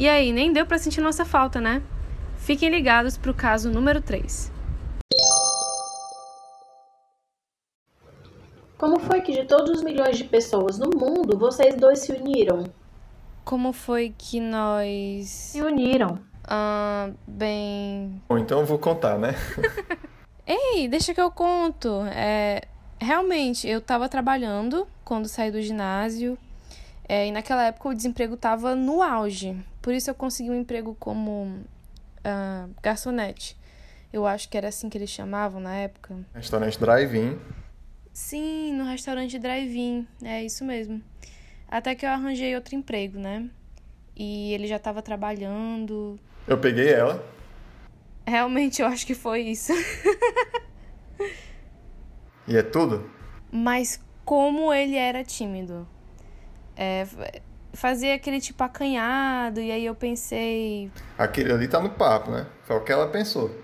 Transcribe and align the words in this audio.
E 0.00 0.32
nem 0.32 0.52
deu 0.52 0.64
para 0.64 0.78
sentir 0.78 1.00
nossa 1.00 1.24
falta, 1.24 1.60
né? 1.60 1.82
Fiquem 2.36 2.68
ligados 2.68 3.18
pro 3.18 3.34
caso 3.34 3.68
número 3.68 4.00
3. 4.00 4.52
Como 8.78 9.00
foi 9.00 9.20
que 9.22 9.32
de 9.32 9.44
todos 9.44 9.78
os 9.78 9.82
milhões 9.82 10.16
de 10.16 10.22
pessoas 10.22 10.78
no 10.78 10.88
mundo, 10.96 11.36
vocês 11.36 11.74
dois 11.74 11.98
se 11.98 12.12
uniram? 12.12 12.66
Como 13.44 13.72
foi 13.72 14.14
que 14.16 14.38
nós. 14.38 15.26
Se 15.28 15.60
uniram. 15.60 16.20
Ah, 16.44 17.10
bem. 17.26 18.22
Bom, 18.28 18.38
então 18.38 18.60
eu 18.60 18.66
vou 18.66 18.78
contar, 18.78 19.18
né? 19.18 19.34
Ei, 20.46 20.86
deixa 20.86 21.12
que 21.12 21.20
eu 21.20 21.32
conto. 21.32 22.04
É, 22.14 22.62
realmente, 23.00 23.66
eu 23.66 23.80
tava 23.80 24.08
trabalhando 24.08 24.86
quando 25.04 25.26
saí 25.26 25.50
do 25.50 25.60
ginásio. 25.60 26.38
É, 27.08 27.26
e 27.26 27.32
naquela 27.32 27.64
época 27.64 27.88
o 27.88 27.94
desemprego 27.94 28.36
tava 28.36 28.76
no 28.76 29.02
auge. 29.02 29.56
Por 29.88 29.94
isso 29.94 30.10
eu 30.10 30.14
consegui 30.14 30.50
um 30.50 30.54
emprego 30.54 30.94
como 31.00 31.44
uh, 31.46 32.74
garçonete. 32.82 33.56
Eu 34.12 34.26
acho 34.26 34.46
que 34.46 34.58
era 34.58 34.68
assim 34.68 34.90
que 34.90 34.98
eles 34.98 35.08
chamavam 35.08 35.62
na 35.62 35.74
época. 35.76 36.14
Restaurante 36.34 36.78
drive-in. 36.78 37.38
Sim, 38.12 38.74
no 38.74 38.84
restaurante 38.84 39.38
drive-in, 39.38 40.06
é 40.22 40.44
isso 40.44 40.62
mesmo. 40.62 41.02
Até 41.66 41.94
que 41.94 42.04
eu 42.04 42.10
arranjei 42.10 42.54
outro 42.54 42.74
emprego, 42.74 43.18
né? 43.18 43.48
E 44.14 44.52
ele 44.52 44.66
já 44.66 44.76
estava 44.76 45.00
trabalhando. 45.00 46.20
Eu 46.46 46.58
peguei 46.58 46.92
ela. 46.92 47.24
Realmente, 48.26 48.82
eu 48.82 48.88
acho 48.88 49.06
que 49.06 49.14
foi 49.14 49.40
isso. 49.40 49.72
e 52.46 52.58
é 52.58 52.62
tudo? 52.62 53.10
Mas 53.50 53.98
como 54.22 54.70
ele 54.70 54.96
era 54.96 55.24
tímido. 55.24 55.88
É, 56.76 57.06
fazia 57.72 58.14
aquele 58.14 58.40
tipo 58.40 58.62
acanhado, 58.62 59.60
e 59.60 59.70
aí 59.70 59.84
eu 59.84 59.94
pensei. 59.94 60.90
Aquele 61.16 61.52
ali 61.52 61.68
tá 61.68 61.80
no 61.80 61.90
papo, 61.90 62.30
né? 62.30 62.46
Foi 62.64 62.76
o 62.76 62.80
que 62.80 62.92
ela 62.92 63.08
pensou. 63.08 63.54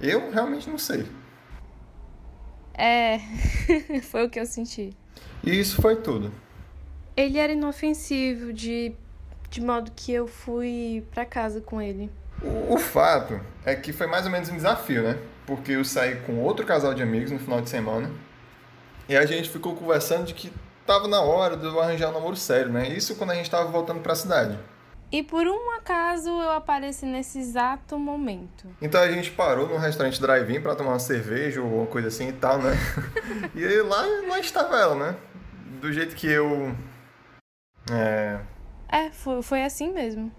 Eu 0.00 0.30
realmente 0.30 0.68
não 0.68 0.78
sei. 0.78 1.06
É, 2.74 3.18
foi 4.10 4.26
o 4.26 4.30
que 4.30 4.38
eu 4.38 4.46
senti. 4.46 4.96
E 5.42 5.58
isso 5.58 5.82
foi 5.82 5.96
tudo. 5.96 6.32
Ele 7.16 7.38
era 7.38 7.52
inofensivo, 7.52 8.52
de, 8.52 8.94
de 9.50 9.60
modo 9.60 9.90
que 9.94 10.12
eu 10.12 10.28
fui 10.28 11.04
para 11.10 11.24
casa 11.24 11.60
com 11.60 11.82
ele. 11.82 12.10
O, 12.40 12.74
o, 12.74 12.78
fato 12.78 13.40
é 13.64 13.74
que 13.74 13.92
foi 13.92 14.06
mais 14.06 14.24
ou 14.24 14.30
menos 14.30 14.48
um 14.48 14.54
desafio, 14.54 15.02
né? 15.02 15.18
Porque 15.44 15.72
eu 15.72 15.84
saí 15.84 16.16
com 16.20 16.38
outro 16.38 16.64
casal 16.64 16.94
de 16.94 17.02
amigos 17.02 17.32
no 17.32 17.38
final 17.40 17.60
de 17.60 17.68
semana 17.68 18.08
e 19.08 19.16
a 19.16 19.26
gente 19.26 19.48
ficou 19.48 19.74
conversando 19.74 20.26
de 20.26 20.34
que 20.34 20.52
tava 20.88 21.06
na 21.06 21.20
hora 21.20 21.54
de 21.54 21.66
eu 21.66 21.78
arranjar 21.78 22.08
um 22.08 22.14
namoro 22.14 22.34
sério, 22.34 22.72
né? 22.72 22.88
Isso 22.88 23.14
quando 23.16 23.32
a 23.32 23.34
gente 23.34 23.50
tava 23.50 23.70
voltando 23.70 24.00
para 24.00 24.14
a 24.14 24.16
cidade. 24.16 24.58
E 25.12 25.22
por 25.22 25.46
um 25.46 25.70
acaso 25.76 26.30
eu 26.30 26.50
apareci 26.50 27.04
nesse 27.04 27.38
exato 27.38 27.98
momento. 27.98 28.66
Então 28.80 29.00
a 29.00 29.10
gente 29.10 29.30
parou 29.30 29.68
num 29.68 29.76
restaurante 29.76 30.20
drive-in 30.20 30.62
pra 30.62 30.74
tomar 30.74 30.92
uma 30.92 30.98
cerveja 30.98 31.60
ou 31.60 31.66
alguma 31.66 31.86
coisa 31.86 32.08
assim 32.08 32.28
e 32.28 32.32
tal, 32.32 32.58
né? 32.58 32.72
e 33.54 33.64
aí 33.64 33.82
lá, 33.82 34.02
lá 34.28 34.38
estava 34.38 34.78
ela, 34.78 34.94
né? 34.94 35.16
Do 35.80 35.92
jeito 35.92 36.16
que 36.16 36.26
eu. 36.26 36.74
É. 37.90 38.40
É, 38.88 39.10
foi, 39.10 39.42
foi 39.42 39.62
assim 39.64 39.92
mesmo. 39.92 40.32